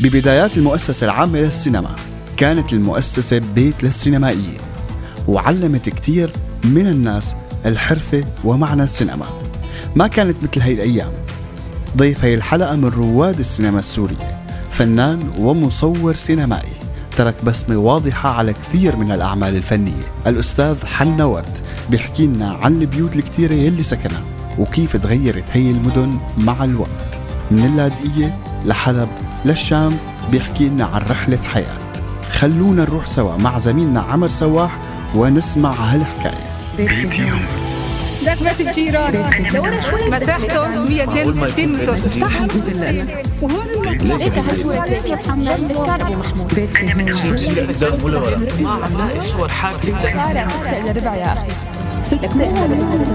ببدايات 0.00 0.56
المؤسسة 0.56 1.04
العامة 1.04 1.38
للسينما. 1.38 1.90
كانت 2.36 2.72
المؤسسة 2.72 3.38
بيت 3.38 3.82
للسينمائيين 3.82 4.58
وعلمت 5.28 5.88
كتير 5.88 6.30
من 6.64 6.86
الناس 6.86 7.36
الحرفة 7.66 8.24
ومعنى 8.44 8.82
السينما. 8.82 9.26
ما 9.96 10.06
كانت 10.06 10.36
مثل 10.42 10.60
هاي 10.60 10.74
الأيام. 10.74 11.12
ضيف 11.96 12.24
هاي 12.24 12.34
الحلقة 12.34 12.76
من 12.76 12.88
رواد 12.88 13.38
السينما 13.38 13.78
السورية 13.78 14.44
فنان 14.70 15.30
ومصور 15.38 16.14
سينمائي. 16.14 16.72
ترك 17.16 17.44
بصمة 17.44 17.76
واضحة 17.76 18.30
على 18.30 18.52
كثير 18.52 18.96
من 18.96 19.12
الأعمال 19.12 19.56
الفنية. 19.56 20.12
الأستاذ 20.26 20.86
حنا 20.86 21.24
ورد 21.24 21.58
بيحكي 21.90 22.26
لنا 22.26 22.52
عن 22.52 22.80
البيوت 22.82 23.16
الكتيرة 23.16 23.54
يلي 23.54 23.82
سكنها 23.82 24.22
وكيف 24.58 24.96
تغيرت 24.96 25.44
هي 25.52 25.70
المدن 25.70 26.18
مع 26.38 26.64
الوقت. 26.64 27.17
من 27.50 27.64
اللاذقية 27.64 28.38
لحلب 28.64 29.08
للشام 29.44 29.96
بيحكي 30.30 30.68
لنا 30.68 30.84
عن 30.84 31.00
رحلة 31.10 31.38
حياة. 31.52 31.78
خلونا 32.32 32.82
نروح 32.82 33.06
سوا 33.06 33.36
مع 33.36 33.58
زميلنا 33.58 34.00
عمر 34.00 34.28
سواح 34.28 34.78
ونسمع 35.14 35.70
هالحكاية. 35.70 36.48
بيتي 36.78 37.32
بيت 38.42 38.60
الجيران 38.60 39.24
مساحته 40.12 40.68
162 40.68 41.72
متر 41.72 41.90
افتح 41.90 42.42
بيتي 46.54 47.60
قدام 47.60 48.02
ولا 48.04 48.18
ورا 48.18 48.38
ما 48.60 48.70
عم 48.70 48.98
لاقي 48.98 49.20
صور 49.20 49.48
حالتي 49.48 49.90
الا 49.90 50.92
ربع 50.92 51.16
يا 51.16 51.32
أخي 51.32 51.46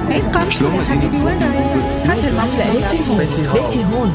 هي 0.09 0.19
القرش 0.19 0.61
هذا 2.05 2.27
المنطقة 2.29 2.73
بيتي 3.53 3.83
هون. 3.83 4.13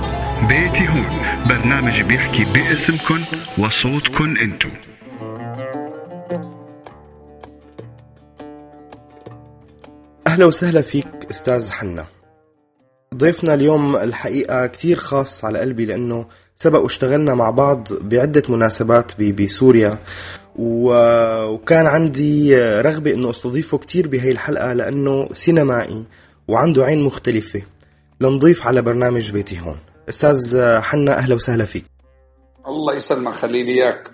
بيتي 0.49 0.89
هون. 0.89 1.07
برنامج 1.49 2.03
بيحكي 2.03 2.45
باسمكن 2.55 3.21
وصوتكن 3.59 4.37
انتو. 4.39 4.69
أهلا 10.27 10.47
وسهلا 10.47 10.83
فيك 10.83 11.07
أستاذ 11.31 11.71
حنا. 11.71 12.07
ضيفنا 13.15 13.55
اليوم 13.55 13.97
الحقيقة 13.97 14.67
كتير 14.67 14.97
خاص 14.97 15.45
على 15.45 15.59
قلبي 15.59 15.85
لأنه 15.87 16.27
سبق 16.57 16.81
واشتغلنا 16.81 17.35
مع 17.35 17.51
بعض 17.51 17.89
بعدة 18.01 18.43
مناسبات 18.49 19.21
بسوريا. 19.23 19.99
و- 20.57 21.45
وكان 21.45 21.87
عندي 21.87 22.57
رغبة 22.81 23.15
أنه 23.15 23.31
أستضيفه 23.31 23.79
كتير 23.79 24.09
بهي 24.09 24.31
الحلقة 24.31 24.73
لأنه 24.73 25.29
سينمائي 25.33 26.05
وعنده 26.49 26.85
عين 26.85 27.03
مختلفة. 27.03 27.63
لنضيف 28.21 28.67
على 28.67 28.83
برنامج 28.83 29.33
بيتي 29.33 29.61
هون. 29.61 29.79
أستاذ 30.09 30.61
حنا 30.81 31.19
أهلا 31.19 31.35
وسهلا 31.35 31.65
فيك. 31.65 31.85
الله 32.67 32.95
يسلمك 32.95 33.33
خليلي 33.33 33.73
إياك. 33.73 34.11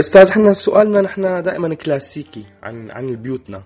أستاذ 0.00 0.30
حنا 0.30 0.52
سؤالنا 0.52 1.00
نحن 1.00 1.42
دائما 1.42 1.74
كلاسيكي 1.74 2.46
عن 2.62 2.90
عن 2.90 3.06
بيوتنا 3.06 3.62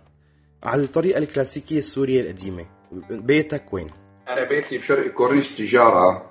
على 0.63 0.83
الطريقة 0.83 1.19
الكلاسيكية 1.19 1.79
السورية 1.79 2.21
القديمة. 2.21 2.67
بيتك 3.11 3.73
وين؟ 3.73 3.91
أنا 4.29 4.49
بيتي 4.49 4.79
بشرق 4.79 5.09
كورنيش 5.13 5.49
تجارة 5.49 6.31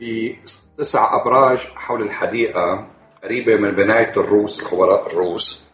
بتسع 0.00 1.20
أبراج 1.20 1.58
حول 1.58 2.02
الحديقة 2.02 2.86
قريبة 3.24 3.56
من 3.56 3.70
بناية 3.70 4.12
الروس 4.16 4.60
الخبراء 4.60 5.06
الروس. 5.06 5.66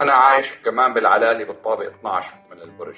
أنا 0.00 0.12
عايش 0.12 0.52
كمان 0.64 0.94
بالعلالي 0.94 1.44
بالطابق 1.44 1.86
12 1.86 2.34
من 2.52 2.62
البرج. 2.62 2.96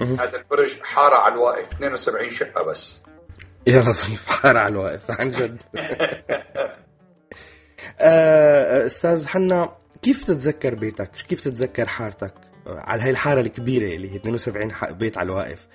هذا 0.00 0.36
البرج 0.36 0.80
حارة 0.82 1.14
على 1.16 1.34
الواقف 1.34 1.72
72 1.72 2.30
شقة 2.30 2.62
بس. 2.62 3.02
يا 3.66 3.80
لطيف 3.80 4.26
حار 4.26 4.56
على 4.56 4.68
الواقف 4.72 5.10
عن 5.10 5.30
جد. 5.30 5.58
آه، 8.00 8.86
أستاذ 8.86 9.26
حنا 9.26 9.76
كيف 10.02 10.24
تتذكر 10.24 10.74
بيتك؟ 10.74 11.10
كيف 11.28 11.40
تتذكر 11.40 11.86
حارتك؟ 11.86 12.34
على 12.66 13.02
هاي 13.02 13.10
الحارة 13.10 13.40
الكبيرة 13.40 13.94
اللي 13.96 14.10
هي 14.12 14.16
72 14.16 14.72
ح- 14.72 14.90
بيت 14.90 15.18
على 15.18 15.26
الواقف. 15.26 15.66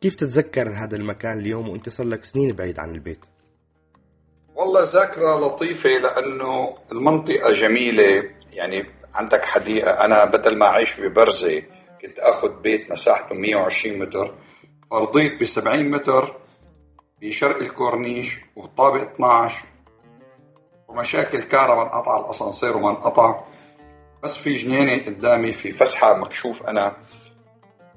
كيف 0.00 0.14
تتذكر 0.14 0.68
هذا 0.84 0.96
المكان 0.96 1.38
اليوم 1.38 1.68
وانت 1.68 1.88
صار 1.88 2.06
لك 2.06 2.24
سنين 2.24 2.52
بعيد 2.52 2.78
عن 2.78 2.94
البيت؟ 2.94 3.24
والله 4.54 4.82
ذاكرة 4.82 5.40
لطيفة 5.46 5.90
لأنه 5.90 6.76
المنطقة 6.92 7.50
جميلة. 7.52 8.24
يعني 8.52 8.86
عندك 9.14 9.44
حديقة 9.44 10.04
أنا 10.04 10.24
بدل 10.24 10.58
ما 10.58 10.66
أعيش 10.66 11.00
ببرزة 11.00 11.62
كنت 12.02 12.18
أخذ 12.18 12.60
بيت 12.60 12.92
مساحته 12.92 13.34
120 13.34 13.98
متر 13.98 14.34
فرضيت 14.90 15.40
ب 15.40 15.44
70 15.44 15.90
متر 15.90 16.36
بشرق 17.20 17.56
الكورنيش 17.56 18.38
وطابق 18.56 19.00
12 19.10 19.64
ومشاكل 20.88 21.42
كهرباء 21.42 21.84
انقطع 21.84 22.20
الأسانسير 22.20 22.76
وما 22.76 22.90
انقطع 22.90 23.40
بس 24.22 24.36
في 24.38 24.52
جنينة 24.52 25.04
قدامي 25.06 25.52
في 25.52 25.72
فسحة 25.72 26.16
مكشوف 26.16 26.66
أنا. 26.66 26.96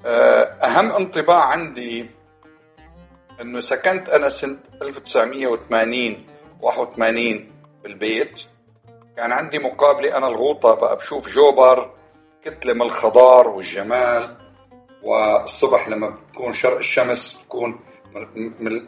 آه، 0.06 0.44
أهم 0.44 0.91
انطباع 0.91 1.44
عندي 1.44 2.09
إنه 3.41 3.59
سكنت 3.59 4.09
أنا 4.09 4.30
سنة 4.30 4.58
1980 4.81 6.25
81 6.62 7.46
بالبيت. 7.84 8.41
كان 9.18 9.31
عندي 9.31 9.59
مقابلة 9.59 10.18
أنا 10.18 10.28
الغوطة 10.28 10.74
بقى 10.75 10.96
بشوف 10.96 11.30
جوبر. 11.30 11.91
كتلة 12.45 12.73
من 12.73 12.81
الخضار 12.81 13.47
والجمال 13.47 14.37
والصبح 15.03 15.89
لما 15.89 16.09
بتكون 16.09 16.53
شرق 16.53 16.77
الشمس 16.77 17.41
بتكون 17.41 17.79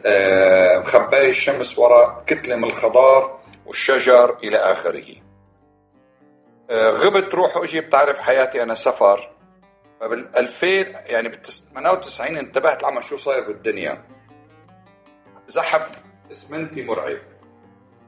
آه، 0.06 0.78
مخباية 0.78 1.30
الشمس 1.30 1.78
وراء 1.78 2.22
كتلة 2.26 2.56
من 2.56 2.64
الخضار 2.64 3.40
والشجر 3.66 4.38
إلى 4.38 4.56
آخره. 4.56 5.04
آه، 6.70 6.90
غبت 6.90 7.34
روح 7.34 7.56
واجي 7.56 7.80
بتعرف 7.80 8.18
حياتي 8.18 8.62
أنا 8.62 8.74
سفر. 8.74 9.30
فبال 10.00 10.36
2000 10.36 10.66
يعني 11.06 11.28
بال 11.28 11.42
98 11.42 12.36
انتبهت 12.36 12.82
لعمل 12.82 13.04
شو 13.04 13.16
صاير 13.16 13.46
بالدنيا. 13.46 14.04
زحف 15.46 16.04
إسمنتي 16.30 16.82
مرعب. 16.82 17.18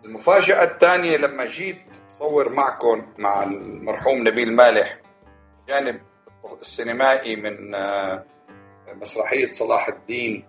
المفاجأة 0.05 0.65
الثانية 0.65 1.17
لما 1.17 1.45
جيت 1.45 1.99
صور 2.09 2.49
معكم 2.49 3.07
مع 3.19 3.43
المرحوم 3.43 4.29
نبيل 4.29 4.53
مالح. 4.53 4.99
جانب 5.69 6.01
السينمائي 6.61 7.37
من 7.37 7.75
آه، 7.75 8.25
مسرحية 8.89 9.51
صلاح 9.51 9.89
الدين 9.89 10.45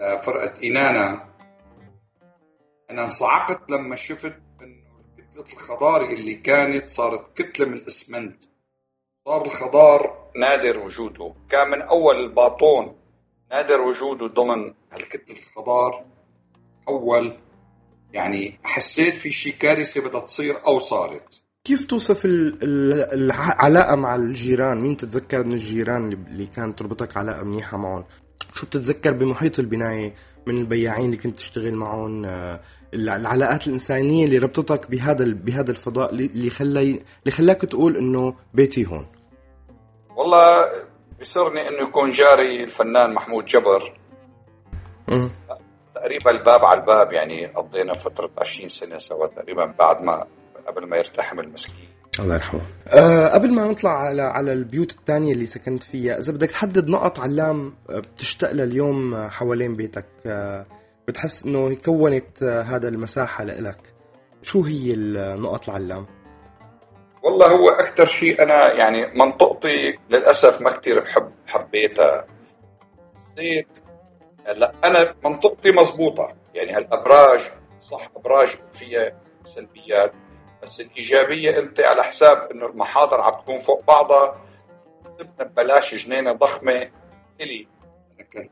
آه، 0.00 0.16
فرقة 0.16 0.62
إنانا. 0.64 1.28
أنا 2.90 3.02
انصعقت 3.02 3.70
لما 3.70 3.96
شفت 3.96 4.36
إنه 4.60 5.04
كتلة 5.18 5.44
الخضار 5.52 6.02
اللي 6.04 6.34
كانت 6.34 6.88
صارت 6.88 7.42
كتلة 7.42 7.66
من 7.66 7.74
الإسمنت. 7.74 8.44
صار 9.24 9.46
الخضار 9.46 10.30
نادر 10.36 10.78
وجوده. 10.78 11.34
كان 11.50 11.70
من 11.70 11.82
أول 11.82 12.16
الباطون 12.16 12.96
نادر 13.50 13.80
وجوده 13.80 14.26
ضمن 14.26 14.74
هالكتلة 14.92 15.36
الخضار. 15.36 16.04
أول 16.88 17.38
يعني 18.12 18.58
حسيت 18.64 19.16
في 19.16 19.30
شي 19.30 19.52
كارثة 19.52 20.08
بدها 20.08 20.20
تصير 20.20 20.66
أو 20.66 20.78
صارت. 20.78 21.43
كيف 21.64 21.84
توصف 21.84 22.24
ال- 22.24 22.58
ال- 22.62 23.12
العلاقة 23.32 23.96
مع 23.96 24.14
الجيران؟ 24.14 24.80
مين 24.80 24.96
تتذكر 24.96 25.44
من 25.44 25.52
الجيران 25.52 26.12
اللي- 26.12 26.46
كانت 26.46 26.78
تربطك 26.78 27.16
علاقة 27.16 27.42
منيحة 27.44 27.76
معهم؟ 27.76 28.04
شو 28.54 28.66
بتتذكر 28.66 29.12
بمحيط 29.12 29.58
البناية 29.58 30.14
من 30.46 30.58
البياعين 30.58 31.04
اللي 31.04 31.16
كنت 31.16 31.36
تشتغل 31.38 31.74
معهم؟ 31.74 32.24
آه، 32.24 32.60
الع- 32.94 33.16
العلاقات 33.16 33.66
الإنسانية 33.66 34.24
اللي 34.24 34.38
ربطتك 34.38 34.90
بهذا 34.90 35.24
بهذا 35.24 35.70
الفضاء 35.70 36.14
اللي 36.14 36.50
خلي 36.50 36.80
اللي 37.20 37.30
خلاك 37.30 37.60
تقول 37.60 37.96
إنه 37.96 38.34
بيتي 38.54 38.86
هون. 38.86 39.06
والله 40.16 40.64
بيسرني 41.18 41.68
إنه 41.68 41.88
يكون 41.88 42.10
جاري 42.10 42.64
الفنان 42.64 43.14
محمود 43.14 43.44
جبر 43.44 43.98
مم. 45.08 45.30
تقريبا 45.94 46.30
الباب 46.30 46.64
على 46.64 46.80
الباب 46.80 47.12
يعني 47.12 47.46
قضينا 47.46 47.94
فترة 47.94 48.30
20 48.38 48.68
سنة 48.68 48.98
سوا 48.98 49.26
تقريبا 49.26 49.74
بعد 49.78 50.02
ما 50.02 50.26
قبل 50.66 50.86
ما 50.86 50.96
يرتحم 50.96 51.40
المسكين 51.40 51.88
الله 52.20 52.34
يرحمه. 52.34 52.60
أه 52.88 53.28
قبل 53.28 53.54
ما 53.54 53.66
نطلع 53.66 53.90
على 53.90 54.22
على 54.22 54.52
البيوت 54.52 54.92
الثانية 54.92 55.32
اللي 55.32 55.46
سكنت 55.46 55.82
فيها، 55.82 56.18
إذا 56.18 56.32
بدك 56.32 56.50
تحدد 56.50 56.88
نقط 56.88 57.20
علام 57.20 57.74
آه، 57.90 57.98
بتشتاق 57.98 58.52
لها 58.52 58.64
اليوم 58.64 59.14
آه، 59.14 59.28
حوالين 59.28 59.76
بيتك، 59.76 60.06
أه 60.26 60.66
بتحس 61.08 61.44
إنه 61.44 61.74
كونت 61.74 62.42
آه، 62.42 62.62
هذا 62.62 62.88
المساحة 62.88 63.44
لإلك. 63.44 63.78
شو 64.42 64.62
هي 64.62 64.94
النقط 64.94 65.68
العلام؟ 65.68 66.06
والله 67.22 67.46
هو 67.46 67.68
أكثر 67.68 68.06
شيء 68.06 68.42
أنا 68.42 68.72
يعني 68.72 69.06
منطقتي 69.14 69.98
للأسف 70.10 70.60
ما 70.60 70.70
كثير 70.70 71.00
بحب 71.00 71.32
حبيتها 71.46 72.26
حسيت 73.14 73.68
هلا 74.46 74.72
أنا 74.84 75.14
منطقتي 75.24 75.72
مزبوطة 75.72 76.28
يعني 76.54 76.72
هالأبراج 76.72 77.40
صح 77.80 78.10
أبراج 78.16 78.48
فيها 78.72 79.12
سلبيات 79.44 80.12
بس 80.64 80.80
الإيجابية 80.80 81.58
أنت 81.58 81.80
على 81.80 82.02
حساب 82.02 82.50
إنه 82.50 82.66
المحاضر 82.66 83.20
عم 83.20 83.40
تكون 83.42 83.58
فوق 83.58 83.84
بعضها 83.84 84.40
سبنا 85.18 85.44
ببلاش 85.48 86.06
إلي. 87.40 87.68
أنا 88.14 88.26
كنت 88.32 88.50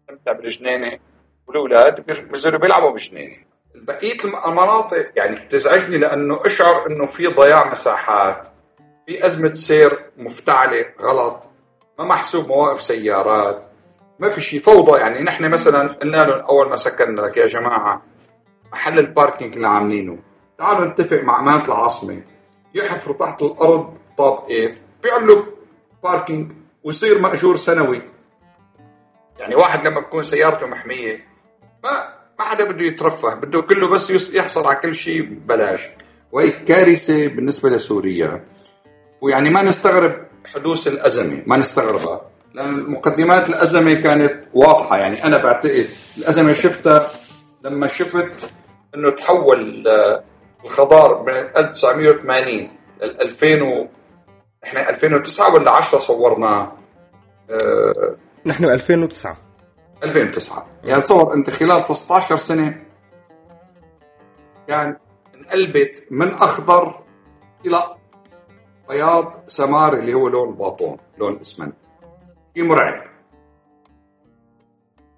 استمتع 0.00 0.32
بالجنينة 0.32 0.98
والأولاد 1.46 2.00
بينزلوا 2.06 2.58
بيلعبوا 2.58 2.90
بجنينة. 2.90 3.36
بقية 3.74 4.16
المناطق 4.24 5.12
يعني 5.16 5.36
تزعجني 5.36 5.98
لأنه 5.98 6.46
أشعر 6.46 6.86
إنه 6.90 7.06
في 7.06 7.26
ضياع 7.26 7.70
مساحات 7.70 8.46
في 9.06 9.26
أزمة 9.26 9.52
سير 9.52 10.10
مفتعلة 10.16 10.84
غلط 11.00 11.50
ما 11.98 12.04
محسوب 12.04 12.48
مواقف 12.48 12.82
سيارات 12.82 13.64
ما 14.18 14.30
في 14.30 14.40
شيء. 14.40 14.60
فوضى 14.60 15.00
يعني 15.00 15.22
نحن 15.22 15.50
مثلا 15.50 15.88
قلنا 15.88 16.16
لهم 16.16 16.40
أول 16.40 16.68
ما 16.68 16.76
سكننا 16.76 17.20
لك 17.20 17.36
يا 17.36 17.46
جماعة 17.46 18.02
محل 18.72 18.98
ال 18.98 19.05
parking 19.05 19.54
اللي 19.56 19.68
عاملينه. 19.68 20.27
تعالوا 20.58 20.86
نتفق 20.86 21.20
مع 21.20 21.40
امانه 21.40 21.64
العاصمة. 21.64 22.22
يحفروا 22.74 23.16
تحت 23.16 23.42
الأرض 23.42 23.94
طابقين 24.18 24.78
بيعملوا 25.02 25.42
parking 26.02 26.52
ويصير 26.84 27.18
مأجور 27.18 27.56
سنوي. 27.56 28.02
يعني 29.38 29.54
واحد 29.54 29.86
لما 29.86 30.00
بكون 30.00 30.22
سيارته 30.22 30.66
محمية 30.66 31.24
ما 31.84 32.18
ما 32.38 32.44
حدا 32.44 32.72
بده 32.72 32.84
يترفه 32.84 33.34
بده 33.34 33.62
كله 33.62 33.88
بس 33.88 34.30
يحصل 34.34 34.66
على 34.66 34.76
كل 34.76 34.94
شيء 34.94 35.22
ببلاش. 35.22 35.80
وهي 36.32 36.50
كارثة 36.50 37.26
بالنسبة 37.26 37.70
لسوريا. 37.70 38.44
ويعني 39.20 39.50
ما 39.50 39.62
نستغرب 39.62 40.26
حدوث 40.54 40.88
الأزمة 40.88 41.42
ما 41.46 41.56
نستغربها. 41.56 42.20
لأن 42.54 42.90
مقدمات 42.90 43.48
الأزمة 43.48 43.94
كانت 43.94 44.44
واضحة. 44.54 44.96
يعني 44.98 45.24
أنا 45.24 45.38
بعتقد 45.38 45.86
الأزمة 46.18 46.52
شفتها 46.52 47.00
لما 47.64 47.86
شفت 47.86 48.50
إنه 48.94 49.10
تحول 49.10 49.84
الخضار 50.64 51.22
من 51.22 51.32
1980 51.32 52.70
ل 53.00 53.04
2000 53.04 53.62
و... 53.62 53.88
إحنا 54.64 54.88
2009 54.90 55.54
ولا 55.54 55.70
10 55.70 55.98
صورناه 55.98 56.72
أه... 57.50 57.92
نحن 58.46 58.64
2009 58.64 59.36
2009 60.02 60.66
يعني 60.84 61.02
تصور 61.02 61.34
أنت 61.34 61.50
خلال 61.50 61.84
19 61.84 62.36
سنة 62.36 62.84
كان 64.68 64.96
انقلبت 65.34 66.04
من 66.10 66.34
أخضر 66.34 67.00
إلى 67.66 67.96
بياض 68.88 69.44
سمار 69.46 69.94
اللي 69.94 70.14
هو 70.14 70.28
لون 70.28 70.48
الباطون 70.48 70.96
لون 71.18 71.32
الاسمنت 71.32 71.74
شيء 72.56 72.64
مرعب. 72.64 73.04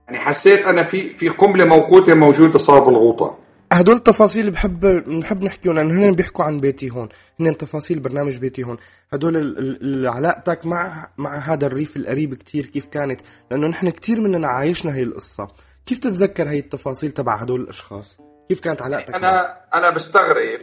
يعني 0.06 0.19
حسيت 0.19 0.66
أنا 0.66 0.82
في 0.82 1.08
في 1.14 1.28
قنبلة 1.28 1.64
موقوتة 1.64 2.14
موجودة 2.14 2.58
صار 2.58 2.81
بالغوطه 2.81 3.38
هدول 3.72 3.96
التفاصيل 3.96 4.50
بحب 4.50 4.81
بنحب 4.81 5.43
نحكيهم 5.43 5.75
لأنه 5.75 6.08
هن 6.08 6.14
بيحكوا 6.14 6.44
عن 6.44 6.61
بيتي 6.61 6.90
هون 6.90 7.08
هن 7.40 7.56
تفاصيل 7.56 8.00
برنامج 8.00 8.38
بيتي 8.38 8.62
هون. 8.62 8.78
هدول 9.12 10.06
علاقتك 10.06 10.67
مع 10.67 11.08
مع 11.19 11.38
هذا 11.38 11.67
الريف 11.67 11.96
القريب 11.96 12.34
كتير 12.34 12.67
كيف 12.67 12.87
كانت؟ 12.87 13.20
لأنه 13.50 13.67
نحن 13.67 13.90
كتير 13.90 14.20
مننا 14.20 14.49
عايشنا 14.49 14.94
هي 14.94 15.02
القصة. 15.02 15.49
كيف 15.87 15.99
تتذكر 15.99 16.49
هي 16.49 16.58
التفاصيل 16.58 17.11
تبع 17.11 17.37
هدول 17.37 17.61
الأشخاص؟ 17.61 18.19
كيف 18.49 18.61
كانت 18.61 18.82
علاقتك 18.82 19.14
أنا 19.14 19.32
معه؟ 19.32 19.64
أنا 19.75 19.90
بستغرب. 19.90 20.61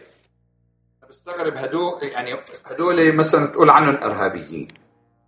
بستغرب 1.09 1.53
هدول 1.57 2.03
يعني 2.13 2.29
هدول 2.65 3.15
مثلا 3.15 3.45
تقول 3.45 3.69
عنهم 3.69 3.95
إرهابيين. 3.95 4.67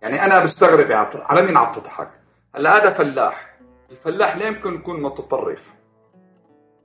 يعني 0.02 0.24
أنا 0.24 0.42
بستغرب 0.44 0.90
يعني 0.90 1.08
على 1.14 1.42
مين 1.42 1.56
عم 1.56 1.72
تضحك؟ 1.72 2.10
هلأ 2.54 2.76
هذا 2.76 2.90
فلاح. 2.90 3.58
الفلاح 3.90 4.36
لا 4.36 4.46
يمكن 4.46 4.74
يكون 4.74 5.02
متطرف؟ 5.02 5.79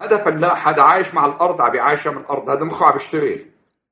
هذا 0.02 0.18
فلاح 0.18 0.68
هذا 0.68 0.82
عايش 0.82 1.14
مع 1.14 1.26
الأرض 1.26 1.62
عم 1.62 1.76
يعايش 1.76 2.08
من 2.08 2.18
الأرض. 2.18 2.50
هذا 2.50 2.64
مخه 2.64 2.86
عم 2.86 2.94
بيشتغل 2.94 3.46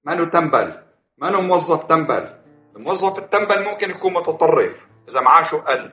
ما 0.03 0.25
تنبل؟ 0.25 0.83
ما 1.17 1.39
موظف 1.39 1.83
تنبل؟ 1.83 2.43
الموظف 2.75 3.19
التنبل 3.19 3.63
ممكن 3.63 3.89
يكون 3.89 4.13
متطرف 4.13 4.87
إذا 5.09 5.21
معاشه 5.21 5.57
قل 5.57 5.91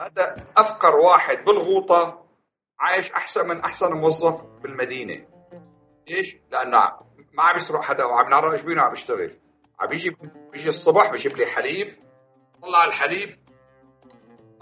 هذا 0.00 0.34
أفقر 0.56 0.96
واحد 0.96 1.44
بالغوطة 1.44 2.24
عايش 2.80 3.12
أحسن 3.12 3.48
من 3.48 3.60
أحسن 3.60 3.92
موظف 3.92 4.44
بالمدينة. 4.62 5.26
ليش؟ 6.08 6.36
لأنه 6.50 6.78
ما 7.32 7.42
عم 7.42 7.56
يسرق 7.56 7.80
حدا 7.80 8.04
وعم 8.04 8.30
نعرق 8.30 8.54
جبينه 8.54 8.82
عم 8.82 8.92
يشتغل. 8.92 9.30
عم 9.80 9.88
بيجي 9.88 10.16
بيجي 10.52 10.68
الصبح 10.68 11.10
بيجيب 11.10 11.36
لي 11.36 11.46
حليب. 11.46 11.96
طلع 12.62 12.84
الحليب. 12.84 13.38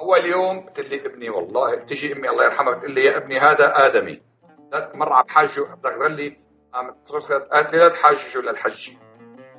أول 0.01 0.27
يوم 0.27 0.61
قلت 0.61 0.81
لي 0.81 1.07
ابني 1.07 1.31
والله 1.31 1.75
تجي 1.75 2.13
أمي 2.13 2.29
الله 2.29 2.45
يرحمها 2.45 2.75
بتقول 2.75 2.95
لي 2.95 3.05
يا 3.05 3.17
ابني 3.17 3.39
هذا 3.39 3.87
آدمي. 3.87 4.32
مرة 4.75 5.15
عم 5.15 5.29
حاجة 5.29 5.61
بدك 5.61 5.91
تظلي 5.91 6.37
عم 6.75 6.91
قالت 7.53 7.73
لي 7.73 7.79
لا 7.79 7.89
تحاججه 7.89 8.39
للحج. 8.39 8.91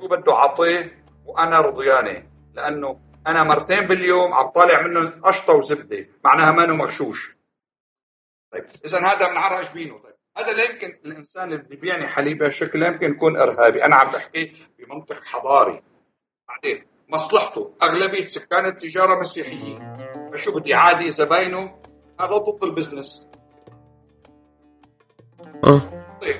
شو 0.00 0.08
بده 0.08 0.32
اعطيه 0.32 1.04
وأنا 1.26 1.60
رضيانة؟ 1.60 2.30
لأنه 2.54 3.00
أنا 3.26 3.44
مرتين 3.44 3.86
باليوم 3.86 4.34
عم 4.34 4.48
طالع 4.48 4.82
منه 4.86 5.20
قشطة 5.20 5.52
وزبدة 5.52 6.08
معناها 6.24 6.52
مانو 6.52 6.74
مغشوش. 6.74 7.36
طيب 8.52 8.64
اذا 8.84 8.98
هذا 8.98 9.30
من 9.30 9.36
عرق 9.36 9.70
جبينه 9.70 9.98
طيب 9.98 10.14
هذا 10.38 10.52
لا 10.52 10.64
يمكن 10.70 10.98
الإنسان 11.04 11.52
اللي 11.52 11.64
بيبيعني 11.68 12.08
حليب 12.08 12.38
بهالشكل 12.38 12.80
لا 12.80 12.86
يمكن 12.86 13.10
يكون 13.10 13.36
إرهابي. 13.36 13.84
أنا 13.84 13.96
عم 13.96 14.10
بحكي 14.10 14.52
بمنطق 14.78 15.24
حضاري. 15.24 15.82
بعدين 16.48 16.86
مصلحته. 17.08 17.74
أغلبية 17.82 18.26
سكان 18.26 18.66
التجارة 18.66 19.20
مسيحيين. 19.20 19.96
فشو 20.32 20.54
بدي؟ 20.58 20.74
عادي 20.74 21.10
زباينه. 21.10 21.82
هذا 22.20 22.36
ضد 22.36 22.64
ال 22.64 22.71
business. 22.71 23.30
آه. 25.64 25.90
طيب. 26.22 26.36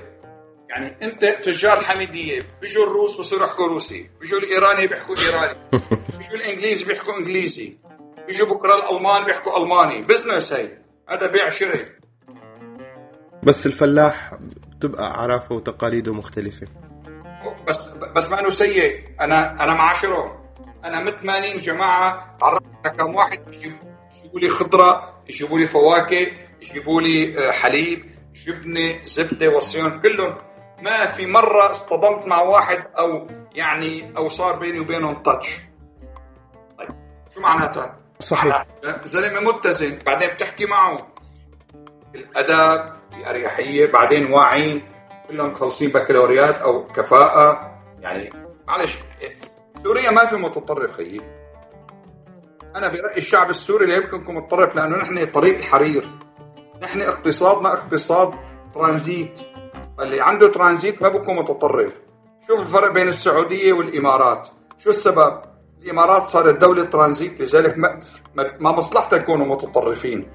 يعني 0.68 0.96
انت 1.02 1.24
تجار 1.24 1.80
حميدية 1.80 2.42
بيجوا 2.60 2.86
الروس 2.86 3.16
بصيروا 3.20 3.46
يحكوا 3.46 3.66
روسي 3.66 4.10
بيجوا 4.20 4.38
الإيراني 4.38 4.86
بيحكوا 4.86 5.14
إيراني 5.18 5.58
بيجوا 6.18 6.34
الإنجليزي 6.34 6.84
بيحكوا 6.84 7.18
إنجليزي 7.18 7.76
بيجوا 8.26 8.46
بكرة 8.46 8.74
الألمان 8.74 9.24
بيحكوا 9.24 9.58
ألماني. 9.62 10.02
business 10.02 10.52
هي 10.52 10.68
هذا 11.08 11.26
بيع 11.26 11.48
شراء 11.48 11.86
بس 13.42 13.66
الفلاح 13.66 14.34
بتبقى 14.76 15.10
أعرافه 15.10 15.54
وتقاليده 15.54 16.12
مختلفة. 16.12 16.66
بس 17.68 17.86
بس 18.16 18.30
ما 18.30 18.40
إنه 18.40 18.50
سيء. 18.50 19.04
أنا 19.20 19.64
أنا 19.64 19.74
معاشرهم 19.74 20.32
أنا 20.84 21.00
من 21.00 21.16
80 21.16 21.56
جماعة. 21.56 22.36
تعرفت 22.40 22.62
كم 22.98 23.14
واحد 23.14 23.38
يجيبوا 23.52 24.40
لي 24.40 24.48
خضرة 24.48 25.22
يجيبوا 25.28 25.58
لي 25.58 25.66
فواكه 25.66 26.26
يجيبوا 26.62 27.00
لي 27.00 27.48
آه، 27.48 27.52
حليب. 27.52 28.13
جبنه 28.46 29.04
زبدة 29.04 29.48
وصيون. 29.48 30.00
كلهم 30.00 30.38
ما 30.82 31.06
في 31.06 31.26
مرة 31.26 31.70
اصطدمت 31.70 32.26
مع 32.26 32.40
واحد 32.40 32.84
أو 32.98 33.26
يعني 33.54 34.16
أو 34.16 34.28
صار 34.28 34.58
بيني 34.58 34.80
وبينهم 34.80 35.22
تاتش 35.22 35.58
طيب 36.78 36.88
شو 37.34 37.40
معناتها؟ 37.40 38.00
صحيح. 38.20 38.66
زلمة 39.04 39.40
متزن 39.40 39.98
بعدين 40.06 40.28
بتحكي 40.28 40.66
معه. 40.66 41.08
الاداب 42.14 42.96
باريحيه 43.18 43.92
بعدين 43.92 44.32
واعيين 44.32 44.88
كلهم 45.28 45.50
مخلصين 45.50 45.90
بكالوريات 45.90 46.60
أو 46.60 46.86
كفاءة. 46.86 47.74
يعني 48.00 48.32
معلش 48.68 48.98
سوريا 49.82 50.10
ما 50.10 50.26
في 50.26 50.36
متطرف 50.36 50.92
خيي. 50.92 51.20
أنا 52.76 52.88
برايي 52.88 53.16
الشعب 53.16 53.50
السوري 53.50 53.86
لا 53.86 53.96
يمكن 53.96 54.20
يكون 54.20 54.34
متطرف 54.34 54.76
لأنه 54.76 54.96
نحن 54.96 55.24
طريق 55.24 55.56
الحرير. 55.56 56.04
نحن 56.84 57.00
اقتصادنا 57.00 57.72
اقتصاد 57.72 58.34
ترانزيت. 58.74 59.40
اللي 60.00 60.20
عنده 60.20 60.48
ترانزيت 60.48 61.02
ما 61.02 61.08
بكون 61.08 61.36
متطرف. 61.36 62.00
شوف 62.48 62.60
الفرق 62.60 62.92
بين 62.92 63.08
السعودية 63.08 63.72
والإمارات. 63.72 64.48
شو 64.78 64.90
السبب؟ 64.90 65.40
الإمارات 65.82 66.26
صارت 66.26 66.54
دولة 66.54 66.84
ترانزيت 66.84 67.40
لذلك 67.40 67.78
ما, 67.78 68.00
ما 68.34 68.72
مصلحتها 68.72 69.16
يكونوا 69.16 69.46
متطرفين. 69.46 70.28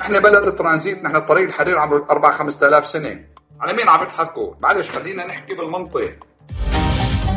إحنا 0.00 0.18
بلد 0.18 0.54
ترانزيت 0.54 1.02
نحن 1.02 1.18
طريق 1.18 1.44
الحرير 1.44 1.78
عمره 1.78 2.06
4 2.10 2.32
5000 2.32 2.86
سنة. 2.86 3.24
على 3.60 3.72
مين 3.72 3.88
عم 3.88 4.02
يضحكوا؟ 4.02 4.54
معلش 4.60 4.90
خلينا 4.90 5.26
نحكي 5.26 5.54
بالمنطق. 5.54 6.16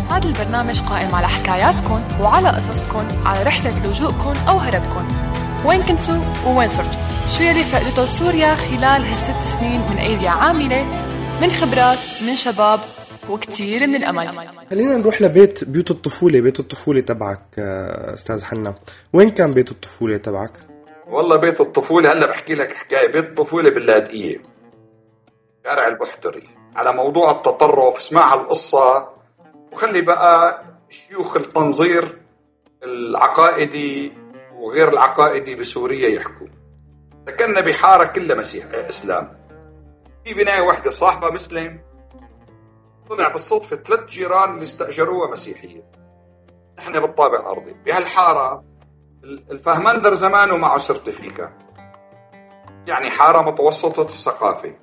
هذا 0.09 0.27
البرنامج 0.27 0.81
قائم 0.81 1.15
على 1.15 1.27
حكاياتكم 1.27 2.03
وعلى 2.21 2.49
قصصكم 2.49 3.07
على 3.25 3.43
رحلة 3.43 3.87
لجوءكم 3.87 4.33
أو 4.49 4.57
هربكم 4.57 5.07
وين 5.65 5.81
كنتوا 5.81 6.15
ووين 6.45 6.69
صرتوا 6.69 7.10
شو 7.37 7.43
يلي 7.43 7.63
فقدته 7.63 8.05
سوريا 8.05 8.55
خلال 8.55 9.01
هالست 9.05 9.57
سنين 9.59 9.81
من 9.89 9.97
أيدي 9.97 10.27
عاملة 10.27 10.83
من 11.41 11.49
خبرات 11.51 11.97
من 12.27 12.35
شباب 12.35 12.79
وكتير 13.29 13.87
من 13.87 13.95
الأمل. 13.95 14.49
خلينا 14.69 14.97
نروح 14.97 15.21
لبيت 15.21 15.63
بيوت 15.63 15.91
الطفولة 15.91 16.41
بيت 16.41 16.59
الطفولة 16.59 17.01
تبعك 17.01 17.41
آه، 17.59 18.13
أستاذ 18.13 18.43
حنا. 18.43 18.75
وين 19.13 19.29
كان 19.29 19.53
بيت 19.53 19.71
الطفولة 19.71 20.17
تبعك؟ 20.17 20.51
والله 21.07 21.35
بيت 21.35 21.61
الطفولة 21.61 22.11
هلا 22.11 22.25
بحكي 22.25 22.55
لك 22.55 22.71
حكاية. 22.71 23.11
بيت 23.11 23.25
الطفولة 23.25 23.69
باللاذقية 23.69 24.37
شارع 25.63 25.87
البحتري 25.87 26.49
على 26.75 26.93
موضوع 26.93 27.31
التطرف. 27.31 27.97
اسمع 27.97 28.33
القصة 28.33 29.09
وخلي 29.71 30.01
بقى 30.01 30.63
شيوخ 30.89 31.37
التنظير 31.37 32.17
العقائدي 32.83 34.13
وغير 34.55 34.89
العقائدي 34.93 35.55
بسوريا 35.55 36.09
يحكوا. 36.09 36.47
سكننا 37.31 37.61
بحارة 37.61 38.05
كلها 38.05 38.35
مسيح 38.35 38.65
إسلام. 38.73 39.29
في 40.25 40.33
بناية 40.33 40.61
واحدة 40.61 40.91
صاحبة 40.91 41.29
مسلم. 41.29 41.81
طلع 43.09 43.27
بالصدفة 43.27 43.75
ثلاث 43.75 44.05
جيران 44.09 44.53
اللي 44.53 44.63
استأجروها 44.63 45.31
مسيحية 45.31 45.83
نحن 46.77 46.99
بالطابع 46.99 47.39
الأرضي. 47.39 47.75
بهالحارة 47.85 48.63
الفهمندر 49.23 50.13
زمانه 50.13 50.57
معه 50.57 50.77
سيرتيفيكا 50.77 51.51
يعني 52.87 53.09
حارة 53.09 53.51
متوسطة 53.51 54.01
الثقافة. 54.01 54.73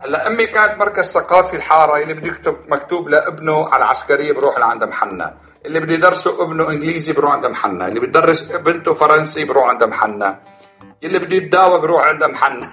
هلا 0.00 0.26
أمي 0.26 0.46
كانت 0.46 0.78
مركز 0.78 1.12
ثقافي 1.12 1.56
الحارة 1.56 2.02
اللي 2.02 2.14
بده 2.14 2.26
يكتب 2.28 2.56
مكتوب 2.68 3.08
لابنه 3.08 3.68
على 3.68 3.76
العسكرية 3.84 4.32
بروح 4.32 4.58
لعند 4.58 4.84
محنا 4.84 5.34
اللي 5.66 5.80
بده 5.80 5.94
يدرسه 5.94 6.44
ابنه 6.44 6.70
إنجليزي 6.70 7.12
بروح 7.12 7.32
عند 7.32 7.46
محنا 7.46 7.86
اللي 7.88 8.00
بده 8.00 8.20
بنته 8.58 8.94
فرنسي 8.94 9.44
بروح 9.44 9.68
عند 9.68 9.84
محنا 9.84 10.40
اللي 11.04 11.18
بده 11.18 11.36
يتداوى 11.36 11.80
بروح 11.80 12.04
عند 12.04 12.24
محنا 12.24 12.72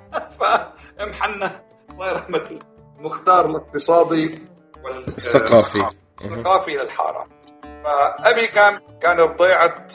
فمحنا 0.38 1.62
صاير 1.90 2.24
مثل 2.28 2.58
مختار 2.98 3.46
الاقتصادي 3.46 4.38
والثقافي 4.84 5.88
الثقافي. 6.18 6.70
للحارة. 6.70 7.28
فأبي 7.62 8.46
كان 8.46 8.78
كان 9.00 9.26
بضيعه 9.26 9.86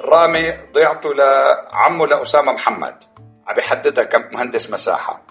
رامي 0.00 0.58
ضيعته 0.72 1.10
لعمه 1.14 2.06
لأسامة 2.06 2.52
محمد. 2.52 2.96
عم 3.46 3.54
يحددها 3.58 4.04
كمهندس 4.04 4.72
مساحة. 4.72 5.22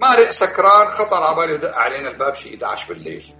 مارق 0.00 0.30
سكران 0.30 0.86
خطر 0.86 1.22
على 1.22 1.36
باله 1.36 1.54
يدق 1.54 1.74
علينا 1.74 2.08
الباب 2.08 2.34
شيء 2.34 2.64
11 2.64 2.88
بالليل. 2.88 3.34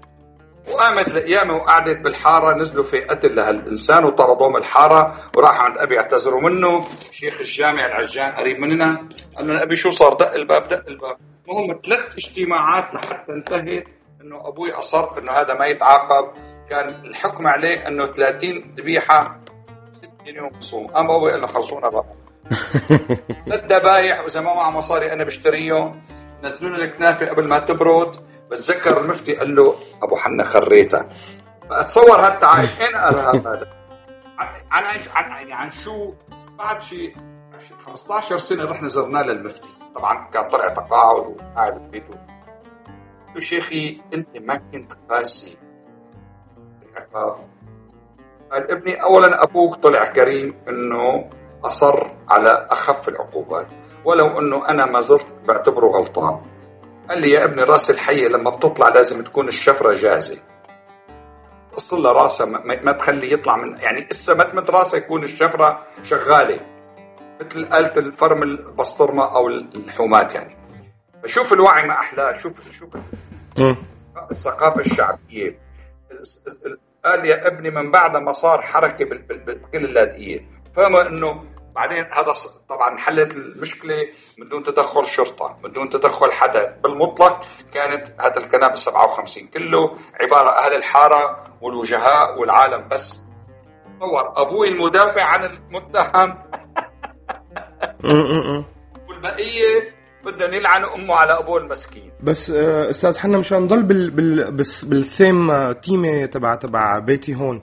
وقامت 0.68 1.16
الأيام 1.16 1.50
وقعدت 1.50 1.99
بالحارة 1.99 2.56
نزلوا 2.56 2.85
في 2.85 3.00
قتل 3.00 3.35
لهالإنسان 3.35 4.04
وطردوه 4.04 4.49
من 4.49 4.56
الحارة 4.56 5.14
وراح 5.37 5.61
عند 5.61 5.78
أبي 5.78 5.99
اعتذروا 5.99 6.40
منه. 6.40 6.88
شيخ 7.11 7.40
الجامع 7.40 7.87
العجان 7.87 8.33
قريب 8.33 8.59
مننا 8.59 9.09
قال 9.37 9.49
له 9.49 9.62
أبي 9.62 9.76
شو 9.76 9.90
صار؟ 9.90 10.14
دق 10.14 10.33
الباب 10.33 10.68
دق 10.68 10.88
الباب. 10.88 11.16
المهم 11.49 11.80
ثلاث 11.85 12.14
اجتماعات 12.14 12.94
لحتى 12.94 13.33
انتهت 13.33 13.85
إنه 14.21 14.49
أبوي 14.49 14.73
أصر 14.73 15.18
إنه 15.18 15.33
هذا 15.33 15.54
ما 15.54 15.66
يتعاقب. 15.66 16.33
كان 16.71 16.88
الحكم 17.04 17.47
عليه 17.47 17.88
إنه 17.88 18.06
30 18.06 18.75
ذبيحة 18.78 19.21
60 19.94 20.11
يوم 20.26 20.50
صوم 20.61 20.87
قام 20.87 21.11
أبوي 21.11 21.33
قال 21.33 21.40
له 21.40 21.47
خلصونا 21.47 21.88
بقى. 21.88 22.04
ثلاث 23.47 23.64
ذبايح 23.73 24.21
واذا 24.21 24.40
ما 24.40 24.54
معه 24.54 24.71
مصاري 24.71 25.12
أنا 25.12 25.25
بشتريهم. 25.25 26.02
نزلوا 26.42 26.76
له 26.76 26.85
الكنافة 26.85 27.26
قبل 27.26 27.49
ما 27.49 27.59
تبرد. 27.59 28.16
بتذكر 28.51 29.01
المفتي 29.01 29.37
قال 29.37 29.55
له 29.55 29.75
أبو 30.03 30.17
حنا 30.17 30.45
خريتها. 30.45 31.09
فأتصور 31.71 32.21
هالتعايش 32.21 32.71
اين 32.81 32.97
قال 32.97 33.15
هذا. 33.19 33.73
عن 34.39 34.85
عن 34.85 35.01
عن 35.15 35.31
يعني 35.31 35.53
عن 35.53 35.71
شو؟ 35.71 36.13
بعد 36.59 36.83
شيء 36.83 37.17
15 37.79 38.37
سنة 38.37 38.65
رحنا 38.65 38.89
زرناه 38.89 39.23
للمفتي. 39.23 39.69
طبعا 39.95 40.31
كان 40.31 40.49
طلع 40.49 40.69
تقاعد 40.69 41.27
وقاعد 41.27 41.75
ببيته. 41.75 42.15
قلت 43.27 43.35
له 43.35 43.41
شيخي 43.41 44.01
أنت 44.15 44.29
ما 44.37 44.57
كنت 44.73 44.93
قاسي 45.11 45.57
قال 48.51 48.71
ابني 48.71 49.03
اولا 49.03 49.43
أبوك 49.43 49.75
طلع 49.75 50.05
كريم 50.05 50.55
إنه 50.69 51.31
أصر 51.65 52.11
على 52.29 52.67
أخف 52.71 53.09
العقوبات. 53.09 53.67
ولو 54.05 54.39
إنه 54.39 54.69
أنا 54.69 54.87
ما 54.87 55.01
زرت 55.01 55.27
بعتبره 55.49 55.87
غلطان. 55.87 56.41
قال 57.09 57.21
لي 57.21 57.31
يا 57.31 57.45
ابني 57.45 57.63
راس 57.63 57.91
الحية 57.91 58.29
لما 58.29 58.51
بتطلع 58.51 58.89
لازم 58.89 59.25
تكون 59.25 59.49
الشفرة 59.49 59.95
جاهزة. 59.95 60.39
اصل 61.77 62.03
له 62.03 62.13
راسها 62.13 62.47
ما, 62.65 62.93
تخلي 62.93 63.33
يطلع 63.33 63.57
من 63.57 63.77
يعني 63.77 64.09
إسا 64.11 64.35
ما 64.35 64.45
تمد 64.45 64.71
راسها 64.71 64.99
يكون 64.99 65.25
الشفرة 65.25 65.83
شغالة. 66.03 66.61
مثل 67.41 67.59
آلة 67.61 67.97
الفرم 67.97 68.43
البسطرمة 68.43 69.37
أو 69.37 69.49
الحومات 69.49 70.35
يعني. 70.35 70.57
فشوف 71.23 71.53
الوعي 71.53 71.87
ما 71.87 71.95
أحلاه 71.95 72.33
شوف 72.33 72.71
شوف 72.71 72.97
الثقافة 74.31 74.81
الشعبية. 74.81 75.59
قال 77.05 77.25
يا 77.25 77.47
ابني 77.47 77.71
من 77.71 77.91
بعد 77.91 78.17
ما 78.17 78.33
صار 78.33 78.63
حركة 78.63 79.05
بكل 79.05 79.85
اللاذقية 79.85 80.49
فما 80.77 81.09
إنه 81.09 81.45
بعدين 81.75 82.04
هذا 82.12 82.35
طبعا 82.69 82.99
حلت 82.99 83.37
المشكلة 83.37 83.97
من 84.38 84.49
دون 84.49 84.62
تدخل 84.62 85.07
شرطة 85.07 85.57
من 85.64 85.73
دون 85.73 85.88
تدخل 85.88 86.33
حدا. 86.33 86.81
بالمطلق 86.83 87.45
كانت 87.73 88.21
هذا 88.21 88.37
الكلام 88.37 88.76
57 88.76 89.47
كله 89.47 89.97
عبارة 90.21 90.50
أهل 90.50 90.76
الحارة 90.76 91.45
والوجهاء 91.61 92.40
والعالم 92.40 92.88
بس. 92.88 93.25
تصور 93.97 94.33
أبوي 94.37 94.69
المدافع 94.69 95.25
عن 95.25 95.45
المتهم. 95.45 96.38
والبقية 99.09 99.95
بدهم 100.25 100.52
يلعنوا 100.52 100.95
أمه 100.95 101.14
على 101.14 101.38
أبوه 101.38 101.59
المسكين. 101.59 102.11
بس 102.23 102.50
آه، 102.50 102.90
أستاذ 102.90 103.19
حنا 103.19 103.38
مشان 103.38 103.62
نضل 103.62 103.83
بال 103.83 104.11
بال 104.11 104.52
بالثيم 104.87 105.50
آه، 105.50 105.73
تيمة 105.73 106.26
تبع 106.26 106.54
تبع 106.54 106.99
بيتي 106.99 107.35
هون. 107.35 107.62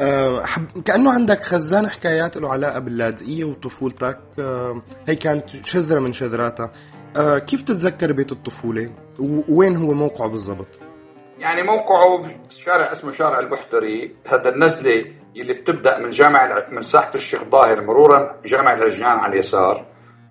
أه 0.00 0.44
حب... 0.44 0.82
كأنه 0.82 1.12
عندك 1.12 1.44
خزان 1.44 1.90
حكايات 1.90 2.36
له 2.36 2.52
علاقه 2.52 2.78
باللاذقية 2.78 3.44
وطفولتك. 3.44 4.18
أه 4.38 4.82
هي 5.08 5.16
كانت 5.16 5.44
شذرة 5.64 6.00
من 6.00 6.12
شذراتها. 6.12 6.72
أه 7.16 7.38
كيف 7.38 7.62
تتذكر 7.62 8.12
بيت 8.12 8.32
الطفولة؟ 8.32 8.90
ووين 9.18 9.76
هو 9.76 9.92
موقعه 9.92 10.28
بالضبط؟ 10.28 10.80
يعني 11.38 11.62
موقعه 11.62 12.22
بشارع 12.48 12.92
اسمه 12.92 13.12
شارع 13.12 13.38
البحتري. 13.38 14.16
هذا 14.26 14.48
النزلة 14.48 15.04
اللي 15.36 15.54
بتبدأ 15.54 15.98
من 15.98 16.10
جامع 16.10 16.66
من 16.70 16.82
ساحة 16.82 17.10
الشيخ 17.14 17.44
ظاهر 17.44 17.84
مرورا 17.84 18.40
جامع 18.44 18.72
العجان 18.72 19.18
على 19.18 19.32
اليسار. 19.32 19.86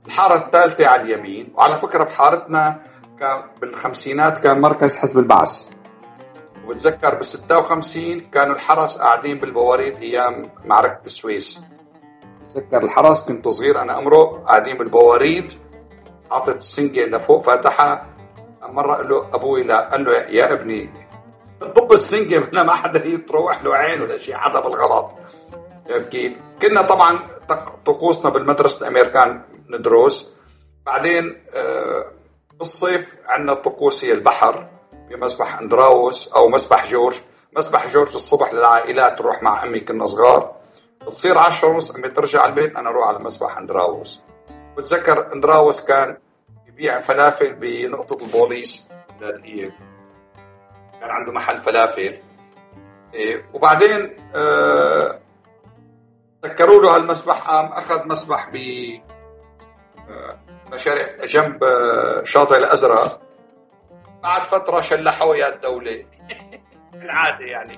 الحارة 0.05 0.45
الثالثة 0.45 0.87
على 0.87 1.01
اليمين. 1.01 1.53
وعلى 1.55 1.77
فكرة 1.77 2.03
بحارتنا 2.03 2.81
كان 3.19 3.43
بالخمسينات 3.61 4.37
كان 4.37 4.61
مركز 4.61 4.95
حزب 4.95 5.19
البعث. 5.19 5.63
وبتذكر 6.69 7.15
بال 7.15 7.25
56 7.25 8.19
كانوا 8.19 8.55
الحرس 8.55 8.97
قاعدين 8.97 9.39
بالبواريد 9.39 9.95
أيام 9.95 10.51
معركة 10.65 11.01
السويس. 11.05 11.61
بتذكر 12.39 12.83
الحرس 12.83 13.21
كنت 13.21 13.47
صغير 13.47 13.81
أنا 13.81 13.93
عمره 13.93 14.43
قاعدين 14.47 14.77
بالبواريد 14.77 15.53
حاطط 16.31 16.55
السنجه 16.55 17.05
لفوق 17.05 17.41
فاتحها 17.41 18.05
مرة 18.61 18.95
قال 18.95 19.09
له 19.09 19.29
أبوي 19.33 19.63
لا 19.63 19.89
قال 19.89 20.03
له 20.03 20.13
يا 20.13 20.53
ابني 20.53 20.89
طب 21.75 21.91
السنجة 21.91 22.37
هنا 22.37 22.63
ما 22.69 22.73
حدا 22.73 23.05
يتروح 23.05 23.63
له 23.63 23.75
عين 23.75 24.01
ولا 24.01 24.17
شيء 24.17 24.35
حدا 24.35 24.59
بالغلط. 24.59 25.15
كيف؟ 26.11 26.33
كنا 26.61 26.81
طبعا 26.81 27.19
طقوسنا 27.85 28.31
بالمدرسة 28.31 28.87
الأمريكان 28.87 29.41
ندرس 29.69 30.33
بعدين 30.85 31.41
آه، 31.53 32.05
بالصيف 32.59 33.15
عندنا 33.25 33.53
طقوس 33.53 34.05
هي 34.05 34.11
البحر. 34.11 34.78
بمسبح 35.09 35.59
أندراوس 35.59 36.33
أو 36.33 36.49
مسبح 36.49 36.85
جورج. 36.85 37.21
مسبح 37.55 37.87
جورج 37.87 38.15
الصبح 38.15 38.53
للعائلات 38.53 39.19
تروح 39.19 39.43
مع 39.43 39.63
امي 39.63 39.79
كنا 39.79 40.05
صغار. 40.05 40.55
بتصير 41.01 41.37
10 41.37 41.67
ونص 41.67 41.95
امي 41.95 42.09
ترجع 42.09 42.45
البيت 42.45 42.75
أنا 42.75 42.89
أروح 42.89 43.07
على 43.07 43.19
مسبح 43.19 43.57
أندراوس. 43.57 44.21
بتذكر 44.77 45.33
أندراوس 45.33 45.81
كان 45.81 46.17
يبيع 46.67 46.99
فلافل 46.99 47.53
بنقطة 47.53 48.25
البوليس 48.25 48.89
اللاذقية 49.21 49.69
كان 51.01 51.09
عنده 51.09 51.31
محل 51.31 51.57
فلافل. 51.57 52.17
إيه 53.13 53.45
وبعدين 53.53 54.15
آه 54.35 55.19
سكروا 56.43 56.81
له 56.81 56.95
هالمسبح 56.95 57.49
قام 57.49 57.65
أخذ 57.65 58.07
مسبح 58.07 58.49
ب 58.49 58.55
آه 60.09 60.39
مشاريع 60.73 61.25
جنب 61.25 61.63
آه 61.63 62.23
شاطئ 62.23 62.57
الأزرق. 62.57 63.21
بعد 64.23 64.43
فترة 64.43 64.81
شلحوا 64.81 65.35
يا 65.35 65.55
الدولة. 65.55 66.05
العادة 67.03 67.45
يعني. 67.45 67.73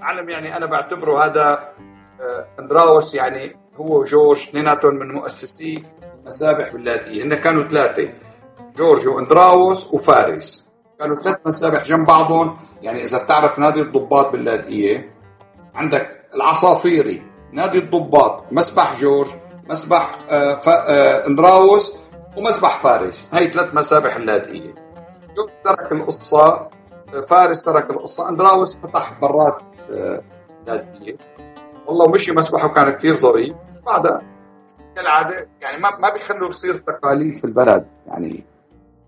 علم 0.00 0.30
يعني 0.30 0.56
أنا 0.56 0.66
بعتبره 0.66 1.24
هذا 1.24 1.72
آه، 2.20 2.46
أندراوس 2.60 3.14
يعني 3.14 3.56
هو 3.76 4.00
وجورج 4.00 4.38
اثنيناتهم 4.38 4.94
من 4.94 5.12
مؤسسي 5.12 5.84
مسابح 6.26 6.72
باللاذقية 6.72 7.22
هن 7.22 7.34
كانوا 7.34 7.62
ثلاثة 7.62 8.12
جورج 8.76 9.08
وأندراوس 9.08 9.94
وفارس. 9.94 10.72
كانوا 10.98 11.20
ثلاث 11.20 11.36
مسابح 11.46 11.82
جنب 11.82 12.06
بعضهم. 12.06 12.56
يعني 12.82 13.02
إذا 13.02 13.24
بتعرف 13.24 13.58
نادي 13.58 13.80
الضباط 13.80 14.32
باللاذقية 14.32 15.14
عندك 15.74 16.28
العصافيري 16.34 17.22
نادي 17.52 17.78
الضباط 17.78 18.52
مسبح 18.52 19.00
جورج 19.00 19.28
مسبح 19.68 20.18
آه، 20.30 20.60
آه، 20.66 21.26
أندراوس 21.26 21.96
ومسبح 22.36 22.78
فارس. 22.78 23.28
هاي 23.34 23.50
ثلاث 23.50 23.74
مسابح 23.74 24.16
اللاذقية 24.16 24.81
جورج 25.36 25.50
ترك 25.64 25.92
القصة 25.92 26.68
فارس 27.28 27.62
ترك 27.64 27.90
القصة 27.90 28.28
اندراوس 28.28 28.76
فتح 28.76 29.18
برات 29.20 29.62
نادية. 30.66 31.12
آه، 31.12 31.86
والله 31.86 32.04
ومشي 32.04 32.32
مسبحه 32.32 32.68
كان 32.68 32.90
كثير 32.90 33.14
ظريف. 33.14 33.56
بعدها 33.86 34.22
كالعادة 34.96 35.48
يعني 35.60 35.82
ما 35.82 35.98
ما 35.98 36.12
بيخلوا 36.12 36.48
يصير 36.48 36.74
تقاليد 36.74 37.36
في 37.36 37.44
البلد 37.44 37.86
يعني 38.06 38.44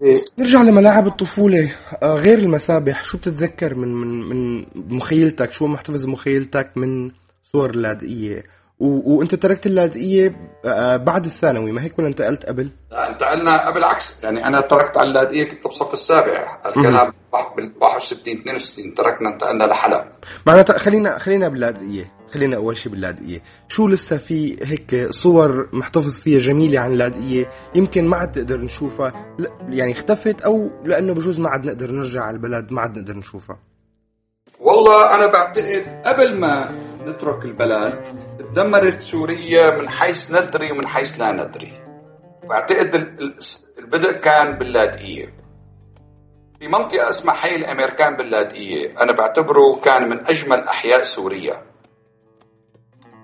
إيه. 0.03 0.21
نرجع 0.39 0.63
لملاعب 0.63 1.07
الطفولة 1.07 1.73
آه، 2.03 2.15
غير 2.15 2.39
المسابح. 2.39 3.05
شو 3.05 3.19
بتتذكر 3.19 3.75
من 3.75 3.95
من 3.95 4.29
من 4.29 4.67
مخيلتك؟ 4.97 5.53
شو 5.53 5.67
محتفظ 5.67 6.05
بمخيلتك 6.05 6.71
من 6.77 7.11
صور 7.53 7.71
اللاذقية؟ 7.71 8.43
و... 8.81 9.17
وانت 9.17 9.35
تركت 9.35 9.67
اللاذقية 9.67 10.37
آه، 10.65 10.97
بعد 10.97 11.25
الثانوي 11.25 11.73
ما 11.73 11.83
هيك 11.83 11.99
ولا 11.99 12.09
انتقلت 12.09 12.47
قبل؟ 12.47 12.71
لا 12.91 13.09
انتقلنا 13.09 13.71
بالعكس 13.71 14.25
يعني 14.25 14.47
أنا 14.47 14.61
تركت 14.61 14.97
على 14.97 15.09
اللاذقية 15.09 15.45
كنت 15.45 15.65
بالصف 15.65 15.93
السابع. 15.93 16.59
الكلام 16.67 17.13
بال 17.57 17.73
61 17.81 18.39
62 18.39 18.95
تركنا 18.95 19.29
انتقلنا 19.35 19.65
لحلب. 19.65 20.05
معناتها 20.47 20.79
خلينا 20.79 21.19
خلينا 21.19 21.49
باللاذقية. 21.49 22.13
خلينا 22.33 22.57
أول 22.57 22.77
شيء 22.77 22.93
باللاذقية. 22.93 23.43
شو 23.69 23.89
لسه 23.89 24.17
في 24.17 24.57
هيك 24.63 25.11
صور 25.11 25.69
محتفظ 25.73 26.21
فيها 26.21 26.39
جميلة 26.39 26.81
عن 26.81 26.93
اللاذقية؟ 26.93 27.49
يمكن 27.75 28.09
ما 28.09 28.17
عاد 28.17 28.33
تقدر 28.33 28.61
نشوفها. 28.61 29.37
يعني 29.69 29.93
اختفت 29.93 30.41
أو 30.41 30.71
لأنه 30.85 31.13
بجوز 31.13 31.41
ما 31.41 31.49
عاد 31.49 31.67
نقدر 31.67 31.91
نرجع 31.91 32.23
على 32.23 32.37
البلد 32.37 32.73
ما 32.73 32.81
عاد 32.81 32.99
نقدر 32.99 33.15
نشوفها. 33.15 33.59
والله 34.61 35.15
أنا 35.15 35.27
بعتقد 35.27 36.03
قبل 36.07 36.41
ما 36.41 36.69
نترك 37.07 37.45
البلد 37.45 38.05
تدمرت 38.39 39.01
سوريا 39.01 39.71
من 39.71 39.89
حيث 39.89 40.33
ندري 40.33 40.73
ومن 40.73 40.87
حيث 40.87 41.21
لا 41.21 41.33
ندري. 41.33 41.73
بعتقد 42.49 42.95
البدء 43.79 44.13
كان 44.13 44.59
باللاذقيه 44.59 45.45
في 46.59 46.69
منطقة 46.69 47.09
اسمها 47.09 47.35
حي 47.35 47.57
الأمريكان 47.57 48.17
باللاذقية 48.17 49.03
أنا 49.03 49.13
بعتبره 49.13 49.81
كان 49.85 50.09
من 50.09 50.27
أجمل 50.27 50.61
أحياء 50.69 51.03
سوريا. 51.03 51.63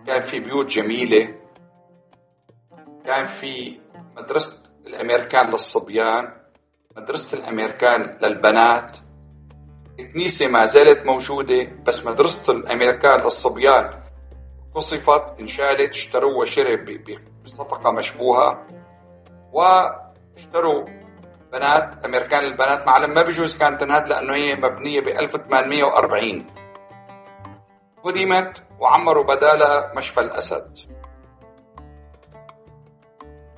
كان 0.07 0.21
في 0.21 0.41
بيوت 0.41 0.67
جميلة. 0.67 1.35
كان 3.05 3.27
في 3.27 3.79
مدرسة 4.17 4.59
الأمريكان 4.87 5.51
للصبيان. 5.51 6.33
مدرسة 6.97 7.39
الأمريكان 7.39 8.19
للبنات. 8.23 8.93
الكنيسة 10.01 10.49
ما 10.49 10.65
زالت 10.65 11.07
موجودة 11.07 11.69
بس 11.87 12.07
مدرسة 12.07 12.53
الأمريكان 12.53 13.21
للصبيان 13.21 13.91
قصفت 14.75 15.41
انشالت 15.41 15.91
اشتروها 15.91 16.45
شري 16.45 17.01
بصفقة 17.45 17.91
مشبوهة 17.91 18.67
واشتروا 19.53 20.85
بنات 21.53 22.05
أمريكان 22.05 22.45
البنات 22.45 22.87
معلم 22.87 23.15
ما 23.15 23.23
بجوز 23.23 23.57
كانت 23.57 23.81
تنهد 23.81 24.09
لأنه 24.09 24.35
هي 24.35 24.57
مبنية 24.57 25.01
ب 25.01 25.09
1840 25.09 26.47
هدمت 28.05 28.63
وعمروا 28.79 29.25
بدالها 29.25 29.93
مشفى 29.97 30.21
الأسد 30.21 30.79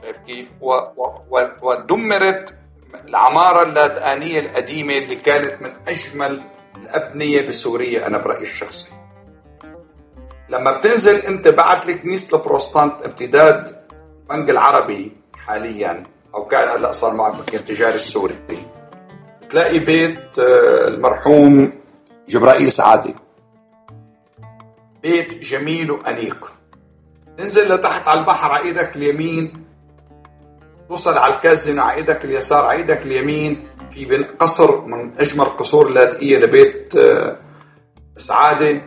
شايف 0.03 0.17
كيف؟ 0.17 0.53
ودمرت 1.63 2.62
العمارة 2.95 3.63
اللادقانية 3.63 4.41
القديمة 4.41 4.99
اللي 4.99 5.17
كانت 5.17 5.63
من 5.63 5.71
أجمل 5.89 6.41
الأبنية 6.77 7.49
بسوريا 7.49 8.07
أنا 8.07 8.19
برأيي 8.19 8.43
الشخصي. 8.43 8.91
لما 10.49 10.71
بتنزل 10.77 11.17
أنت 11.17 11.49
بعد 11.49 11.89
الكنيسة 11.89 12.37
البروستانت 12.37 13.03
امتداد 13.03 13.77
البنك 14.23 14.51
العربي 14.51 15.13
حاليا 15.37 16.07
أو 16.35 16.45
كان 16.45 16.69
هلأ 16.69 16.93
صار 16.93 17.15
مع 17.15 17.27
البنك 17.29 17.55
التجاري 17.55 17.95
السوري 17.95 18.35
بتلاقي 19.43 19.79
بيت 19.79 20.39
آه، 20.39 20.89
المرحوم 20.89 21.73
جبرائيل 22.29 22.73
سعادة. 22.73 23.15
بيت 25.03 25.35
جميل 25.39 25.91
وأنيق. 25.91 26.53
تنزل 27.39 27.75
لتحت 27.75 28.09
على 28.09 28.21
البحر 28.21 28.53
على 28.53 28.65
إيدك 28.65 28.97
اليمين 28.97 29.65
توصل 30.93 31.19
على 31.19 31.35
الكازينو 31.35 31.83
على 31.83 31.95
إيدك 31.95 32.25
اليسار 32.25 32.65
على 32.65 32.79
إيدك 32.79 33.07
اليمين. 33.07 33.69
في 33.91 34.25
قصر 34.25 34.81
من 34.81 35.21
أجمل 35.21 35.45
قصور 35.45 35.87
اللاذقيه 35.87 36.39
لبيت 36.39 36.97
آه، 36.97 37.37
سعادة. 38.17 38.85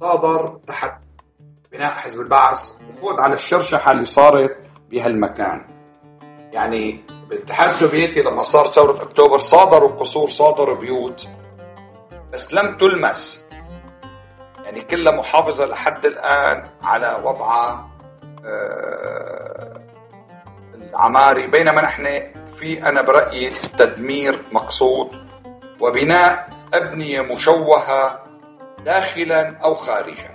صادر 0.00 0.60
تحت 0.66 1.00
بناء 1.72 1.90
حزب 1.90 2.20
البعث. 2.20 2.70
وفوت 2.70 3.18
على 3.18 3.34
الشرشحة 3.34 3.92
اللي 3.92 4.04
صارت 4.04 4.56
بهالمكان. 4.90 5.64
يعني 6.52 7.00
بالاتحاد 7.28 7.68
السوفيتي 7.68 8.22
لما 8.22 8.42
صار 8.42 8.66
ثورة 8.66 9.02
أكتوبر 9.02 9.38
صادروا 9.38 9.88
قصور 9.88 10.28
صادروا 10.28 10.76
بيوت 10.76 11.28
بس 12.32 12.54
لم 12.54 12.76
تلمس. 12.76 13.46
يعني 14.64 14.80
كلها 14.80 15.12
محافظة 15.12 15.66
لحد 15.66 16.06
الآن 16.06 16.70
على 16.82 17.22
وضعها 17.24 17.90
آه، 18.44 19.39
العماري 20.90 21.46
بينما 21.46 21.82
نحن 21.82 22.04
في 22.46 22.82
أنا 22.88 23.02
برأيي 23.02 23.50
تدمير 23.50 24.42
مقصود 24.52 25.10
وبناء 25.80 26.48
أبنية 26.74 27.20
مشوهة 27.20 28.22
داخلا 28.84 29.56
أو 29.64 29.74
خارجا. 29.74 30.34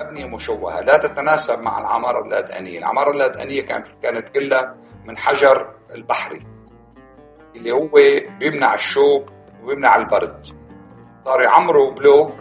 أبنية 0.00 0.26
مشوهة 0.26 0.80
لا 0.80 0.96
تتناسب 0.98 1.58
مع 1.60 1.78
العمارة 1.78 2.24
اللادئانية 2.24 2.78
العمارة 2.78 3.10
اللادئانية 3.10 3.62
كانت 3.62 3.86
كانت 4.02 4.28
كلها 4.28 4.76
من 5.04 5.18
حجر 5.18 5.74
البحري 5.94 6.46
اللي 7.56 7.72
هو 7.72 7.88
بيمنع 8.40 8.74
الشوب 8.74 9.28
وبيمنع 9.62 9.96
البرد. 9.96 10.46
صار 11.24 11.40
يعمروا 11.40 11.90
بلوك 11.90 12.32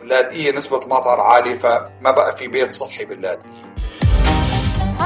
واللاذقية 0.00 0.52
نسبة 0.52 0.78
المطر 0.84 1.20
عالية 1.20 1.54
فما 1.54 2.10
بقى 2.10 2.32
في 2.32 2.46
بيت 2.46 2.72
صحي 2.72 3.04
باللاذقية 3.04 3.63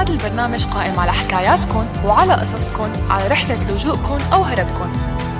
هذا 0.09 0.25
البرنامج 0.25 0.65
قائم 0.65 0.99
على 0.99 1.11
حكاياتكم 1.11 1.87
وعلى 2.05 2.33
قصصكم 2.33 2.91
على 3.09 3.27
رحلة 3.27 3.71
لجوءكم 3.71 4.17
أو 4.33 4.41
هربكم 4.41 4.91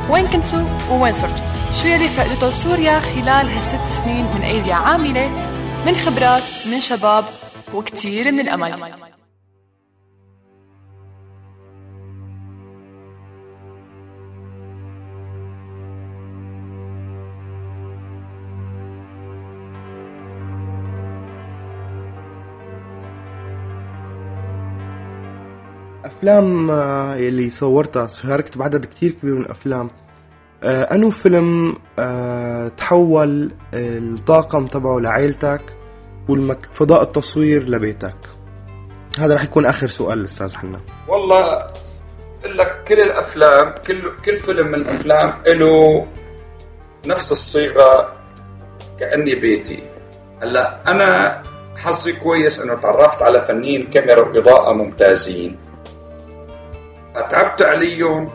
وين 0.10 0.27
كنتوا 0.27 0.63
ووين 0.91 1.13
صرتوا 1.13 1.38
شو 1.82 1.88
يلي 1.88 2.08
فقدته 2.08 2.51
سوريا 2.51 2.99
خلال 2.99 3.49
هالست 3.49 4.03
سنين 4.03 4.25
من 4.36 4.41
أيدي 4.41 4.73
عاملة؟ 4.73 5.27
من 5.86 5.95
خبرات 5.95 6.43
من 6.71 6.79
شباب 6.79 7.25
وكتير 7.73 8.32
من 8.32 8.39
الأمل. 8.39 9.09
افلام 26.10 26.72
آه، 26.72 27.15
اللي 27.15 27.50
صورتها 27.50 28.08
شاركت 28.08 28.58
بعدد 28.58 28.86
كتير 28.86 29.12
كبير 29.12 29.36
من 29.36 29.41
الأفلام. 29.41 29.89
آه، 30.63 30.84
أنو 30.84 31.12
فيلم 31.12 31.76
آه، 32.00 32.67
تحول 32.67 33.52
الطاقم 33.74 34.67
تبعه 34.67 35.00
لعائلتك 35.00 35.62
والفضاء 36.30 37.02
التصوير 37.02 37.69
لبيتك. 37.69 38.15
هذا 39.19 39.36
رح 39.36 39.43
يكون 39.43 39.65
آخر 39.65 39.88
سؤال 39.88 40.24
أستاذ 40.24 40.56
حنا. 40.56 40.82
والله 41.08 41.67
لك 42.45 42.84
كل 42.88 43.00
الأفلام 43.00 43.74
كل 43.88 44.12
كل 44.26 44.38
فيلم 44.38 44.67
من 44.67 44.76
الأفلام 44.76 45.30
له 45.48 46.08
نفس 47.06 47.32
الصيغة 47.32 48.13
كأني 49.00 49.36
بيتي. 49.36 49.84
هلأ 50.41 50.91
أنا 50.91 51.41
حظي 51.78 52.13
كويس 52.13 52.60
إنه 52.60 52.74
تعرفت 52.76 53.22
على 53.22 53.41
فنيين 53.41 53.84
كاميرا 53.84 54.22
وإضاءة 54.22 54.74
ممتازين. 54.74 55.68
تعبت 57.60 57.72
عليهم 57.72 58.30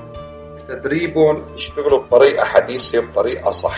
تدريبهم 0.68 1.42
يشتغلوا 1.54 1.98
بطريقة 1.98 2.44
حديثة 2.44 3.00
بطريقة 3.00 3.50
صح. 3.50 3.76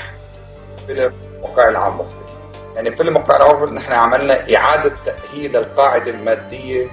فيلم 0.87 1.13
وقع 1.43 1.69
العام 1.69 1.99
مختلف. 1.99 2.37
يعني 2.75 2.91
فيلم 2.93 3.17
وقع 3.17 3.37
العام 3.37 3.75
نحن 3.75 3.93
عملنا 3.93 4.57
إعادة 4.57 4.93
تأهيل 5.05 5.57
القاعدة 5.57 6.11
المادية 6.11 6.91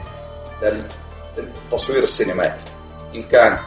للتصوير 1.37 2.03
السينمائي. 2.03 2.59
إن 3.15 3.23
كان 3.23 3.57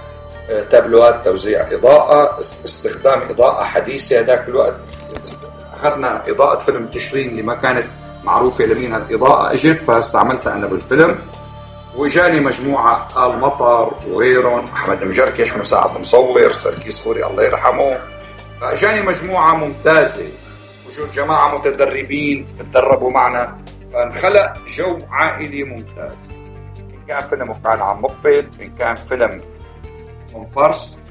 آه، 0.51 0.62
تابلوهات 0.62 1.25
توزيع 1.25 1.68
إضاءة 1.72 2.38
استخدام 2.40 3.22
إضاءة 3.22 3.64
حديثة 3.64 4.20
هذاك 4.20 4.49
الوقت. 4.49 4.77
أخذنا 5.72 6.29
إضاءة 6.29 6.59
فيلم 6.59 6.87
تشرين 6.87 7.31
اللي 7.31 7.42
ما 7.42 7.55
كانت 7.55 7.87
معروفة 8.25 8.64
لمين 8.64 8.92
هالإضاءة 8.92 9.53
أجت 9.53 9.81
فاستعملتها 9.81 10.55
أنا 10.55 10.66
بالفيلم. 10.66 11.18
وجاني 11.96 12.40
مجموعة 12.40 13.09
آل 13.26 13.40
مطر 13.40 13.92
وغيرهم. 14.09 14.64
أحمد 14.74 15.04
مجركش 15.04 15.52
مساعد 15.52 16.00
مصور 16.00 16.52
سركيس 16.52 17.04
خوري 17.04 17.26
الله 17.26 17.44
يرحمه. 17.44 18.00
فجاني 18.61 19.02
مجموعة 19.02 19.54
ممتازة 19.54 20.28
وجود 20.87 21.11
جماعة 21.11 21.59
متدربين 21.59 22.46
تدربوا 22.59 23.11
معنا. 23.11 23.59
فانخلق 23.92 24.52
جو 24.68 24.98
عائلي 25.11 25.64
ممتاز. 25.64 26.30
إن 26.78 27.04
كان 27.09 27.20
فيلم 27.20 27.50
وقع 27.50 27.85
عن 27.85 28.00
مقبل 28.00 28.50
إن 28.61 28.74
كان 28.74 28.94
فيلم 28.94 29.40
كومبارس 30.32 31.02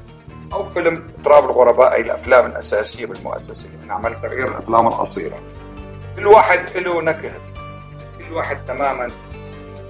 أو 0.52 0.66
فيلم 0.66 1.10
تراب 1.24 1.44
الغرباء 1.44 1.92
أي 1.92 2.00
الأفلام 2.00 2.46
الأساسية 2.46 3.06
بالمؤسسة. 3.06 3.68
اللي 3.82 3.92
عملتها 3.92 4.28
غير 4.28 4.48
الأفلام 4.48 4.86
القصيرة. 4.86 5.38
كل 6.16 6.26
واحد 6.26 6.76
له 6.76 7.02
نكهة. 7.02 7.40
كل 8.18 8.32
واحد 8.32 8.66
تماما 8.66 9.10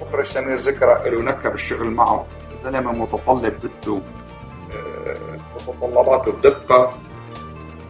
مخرج 0.07 0.25
سمير 0.25 0.55
ذكرى 0.55 1.11
له 1.11 1.23
نكهه 1.23 1.51
بالشغل 1.51 1.91
معه. 1.91 2.27
زلمة 2.55 2.93
متطلب 2.93 3.55
بده 3.63 4.01
آه، 4.77 5.39
متطلباته 5.69 6.33
بدقه 6.33 6.95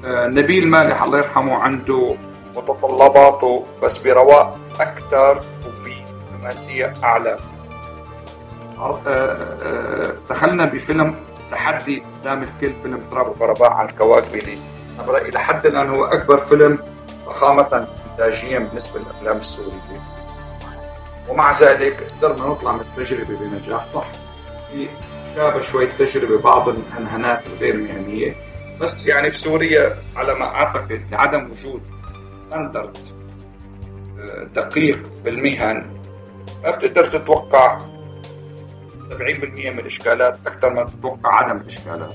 آه، 0.05 0.27
نبيل 0.27 0.69
مالح 0.69 1.03
الله 1.03 1.19
يرحمه 1.19 1.59
عنده 1.59 2.17
متطلباته 2.57 3.67
بس 3.83 3.99
برواق 3.99 4.59
أكثر 4.81 5.43
وبدبلوماسيه 5.67 6.93
أعلى. 7.05 7.37
آه، 9.07 10.13
دخلنا 10.31 10.65
بفيلم 10.65 11.15
تحدي 11.51 12.03
قدام 12.21 12.43
الكل 12.43 12.75
فيلم 12.75 13.01
تراب 13.11 13.37
الغرباء 13.37 13.73
عن 13.73 13.89
الكواكب 13.89 14.59
أنا 14.95 15.03
برايي 15.07 15.31
لحد 15.31 15.67
الآن 15.67 15.89
هو 15.89 16.05
أكبر 16.05 16.39
فيلم 16.39 16.79
ضخامه 17.27 17.87
انتاجيا 18.13 18.59
بالنسبة 18.59 19.01
للأفلام 19.01 19.37
السورية. 19.37 19.96
ومع 21.29 21.61
ذلك 21.61 22.11
قدرنا 22.11 22.47
نطلع 22.47 22.73
من 22.73 22.81
التجربة 22.81 23.37
بنجاح 23.39 23.85
صح؟ 23.85 24.11
في 24.73 24.89
شابة 25.35 25.61
شوي 25.61 25.87
تجربة 25.87 26.39
بعض 26.43 26.69
الهنهنات 26.69 27.47
الغير 27.47 27.77
مهنية. 27.77 28.35
بس 28.81 29.07
يعني 29.07 29.29
بسوريا 29.29 30.03
على 30.17 30.35
ما 30.35 30.45
أعتقد 30.45 31.11
لعدم 31.11 31.51
وجود 31.51 31.83
ستاندرد 32.47 32.99
آه، 34.19 34.45
دقيق 34.55 35.11
بالمهن 35.25 35.87
ما 36.65 36.71
بتقدر 36.71 37.05
تتوقع 37.05 37.79
70% 39.11 39.71
من 39.71 39.79
الإشكالات 39.79 40.39
أكثر 40.47 40.71
ما 40.75 40.85
تتوقع 40.85 41.35
عدم 41.35 41.61
الإشكالات. 41.61 42.15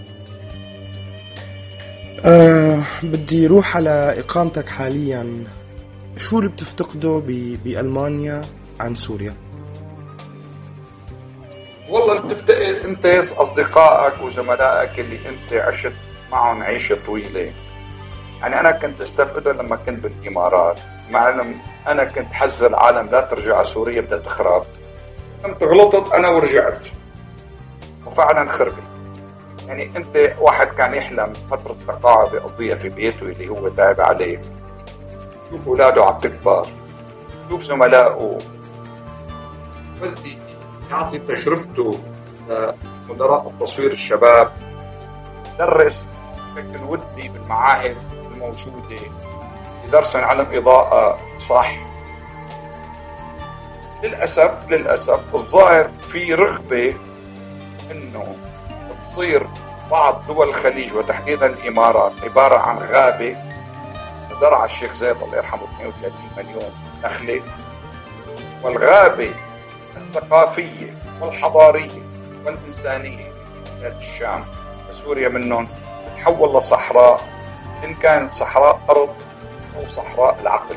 أه 2.25 2.83
بدي 3.03 3.47
روح 3.47 3.77
على 3.77 4.19
إقامتك 4.19 4.67
حاليا. 4.67 5.43
شو 6.17 6.39
اللي 6.39 6.49
بتفتقده 6.49 7.23
بألمانيا؟ 7.65 8.41
عن 8.81 8.95
سوريا؟ 8.95 9.35
والله 11.89 12.19
بتفتقد 12.19 12.81
انت 12.85 13.05
اصدقائك 13.05 14.21
وزملائك 14.23 14.99
اللي 14.99 15.19
انت 15.29 15.53
عشت 15.53 15.93
معهم 16.31 16.63
عيشة 16.63 16.97
طويلة. 17.05 17.51
يعني 18.41 18.59
أنا 18.59 18.71
كنت 18.71 19.01
استفقدهم 19.01 19.57
لما 19.57 19.75
كنت 19.75 20.03
بالإمارات. 20.03 20.79
مع 21.11 21.29
إنه 21.29 21.55
أنا 21.87 22.03
كنت 22.03 22.33
حز 22.33 22.63
العالم 22.63 23.07
لا 23.11 23.21
ترجع 23.21 23.55
على 23.55 23.63
سوريا 23.63 24.01
بدها 24.01 24.17
تخرب. 24.17 24.63
كنت 25.43 25.63
غلطت 25.63 26.13
أنا 26.13 26.29
ورجعت. 26.29 26.87
وفعلا 28.05 28.49
خربت. 28.49 28.83
يعني 29.67 29.91
أنت 29.95 30.33
واحد 30.39 30.67
كان 30.67 30.93
يحلم 30.93 31.33
فترة 31.51 31.75
تقاعد 31.87 32.33
يقضيها 32.33 32.75
في 32.75 32.89
بيته 32.89 33.23
اللي 33.23 33.49
هو 33.49 33.69
تعب 33.69 34.01
عليه. 34.01 34.41
شوف 35.51 35.67
أولاده 35.67 36.03
عم 36.05 36.17
تكبر. 36.17 36.67
شوف 37.49 37.63
زملائه 37.63 38.37
يعطي 40.91 41.19
تجربته 41.19 41.99
لمدراء 43.09 43.47
التصوير 43.47 43.91
الشباب. 43.91 44.51
درس 45.59 46.05
بشكل 46.55 46.83
ودي 46.83 47.29
بالمعاهد 47.29 47.97
الموجودة 48.31 49.01
يدرسون 49.87 50.23
علم 50.23 50.47
إضاءة 50.51 51.19
صح. 51.37 51.75
للأسف 54.03 54.65
للأسف 54.69 55.19
الظاهر 55.33 55.87
في 55.87 56.33
رغبة 56.33 56.95
إنه 57.91 58.35
تصير 58.99 59.47
بعض 59.91 60.27
دول 60.27 60.49
الخليج 60.49 60.93
وتحديدا 60.93 61.45
الإمارات 61.45 62.11
عبارة 62.23 62.57
عن 62.57 62.77
غابة 62.77 63.35
زرع 64.33 64.65
الشيخ 64.65 64.93
زايد 64.93 65.15
الله 65.21 65.37
يرحمه 65.37 65.63
32 65.63 66.11
مليون 66.37 66.71
نخلة. 67.03 67.41
والغابة 68.63 69.33
الثقافية 69.97 70.93
والحضارية 71.21 72.01
والإنسانية. 72.45 73.31
في 73.81 73.87
الشام 73.99 74.43
وسوريا 74.89 75.29
منهم 75.29 75.67
تتحول 76.05 76.57
لصحراء 76.57 77.21
إن 77.83 77.93
كانت 77.93 78.33
صحراء 78.33 78.81
أرض 78.89 79.15
أو 79.77 79.87
صحراء 79.89 80.39
العقل. 80.41 80.75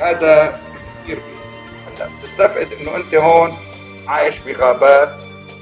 هذا 0.00 0.60
كثير 1.04 1.18
هلأ 1.96 2.16
بتستفقد 2.16 2.72
إنه 2.72 2.96
أنت 2.96 3.14
هون 3.14 3.56
عايش 4.06 4.40
بغابات 4.40 5.14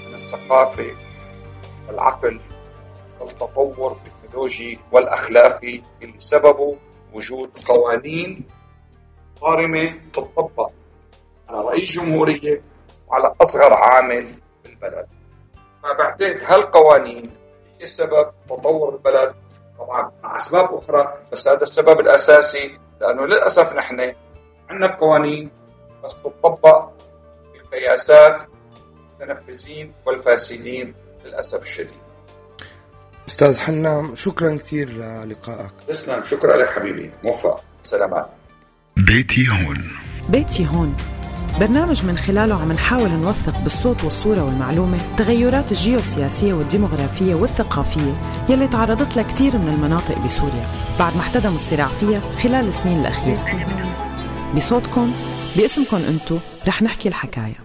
من 0.09 0.15
الثقافة 0.15 0.87
والعقل 1.89 2.41
والتطور 3.21 3.97
التكنولوجي 4.07 4.79
والأخلاقي 4.93 5.83
اللي 6.03 6.19
سببه 6.19 6.77
وجود 7.13 7.51
قوانين 7.67 8.45
صارمه 9.41 9.95
تطبق 10.13 10.71
على 11.53 11.69
رئيس 11.69 11.93
جمهورية 11.93 12.61
وعلى 13.09 13.35
أصغر 13.43 13.73
عامل 13.73 14.35
بالبلد 14.65 15.07
فبعتقد 15.83 16.41
هالقوانين 16.43 17.31
هي 17.81 17.87
سبب 17.87 18.31
تطور 18.49 18.95
البلد 18.95 19.35
طبعا 19.79 20.13
مع 20.23 20.37
أسباب 20.37 20.75
أخرى 20.75 21.15
بس 21.33 21.49
هذا 21.49 21.63
السبب 21.63 22.01
الأساسي 22.01 22.79
لأنه 23.01 23.27
للأسف 23.27 23.73
نحن 23.73 24.15
عندنا 24.71 24.97
قوانين 24.97 25.51
بس 26.05 26.15
تطبق 26.15 26.91
بقياسات 27.73 28.43
المتنفذين 29.21 29.93
والفاسدين 30.07 30.95
للأسف 31.25 31.63
الشديد. 31.63 32.03
أستاذ 33.29 33.59
حنام 33.59 34.15
شكرا 34.15 34.57
كثير 34.57 34.89
للقائك. 34.89 35.71
تسلم. 35.89 36.23
شكرا 36.23 36.57
لك 36.57 36.69
حبيبي. 36.69 37.11
موفق. 37.25 37.65
سلامات. 37.85 38.27
بيتي 38.97 39.49
هون. 39.49 39.91
بيتي 40.29 40.67
هون. 40.67 40.97
برنامج 41.61 42.05
من 42.05 42.17
خلاله 42.17 42.55
عم 42.55 42.73
نحاول 42.73 43.11
نوثق 43.11 43.61
بالصوت 43.61 44.05
والصورة 44.05 44.45
والمعلومة 44.45 44.97
التغيرات 44.97 45.73
الجيوسياسية 45.73 46.55
والديمغرافية 46.55 47.35
والثقافية 47.35 48.13
يلي 48.49 48.69
تعرضت 48.69 49.17
لها 49.17 49.25
كثير 49.25 49.59
من 49.59 49.69
المناطق 49.69 50.19
بسوريا. 50.27 50.67
بعد 50.99 51.15
ما 51.17 51.21
احتدم 51.21 51.55
الصراع 51.55 51.87
فيها 51.87 52.21
خلال 52.43 52.69
السنين 52.69 53.01
الأخيرة. 53.01 53.45
بصوتكم 54.57 55.13
باسمكم 55.57 55.97
انتو 55.97 56.39
رح 56.69 56.83
نحكي 56.83 57.09
الحكاية. 57.09 57.62